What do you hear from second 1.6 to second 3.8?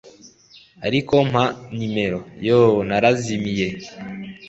nimero? yoo, narazimiye